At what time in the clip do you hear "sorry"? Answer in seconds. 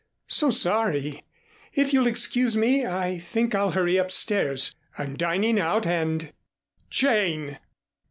0.49-1.21